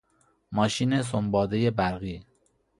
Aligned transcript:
ماشین 0.51 1.01
سنباده 1.01 1.69
برقی 1.71 2.25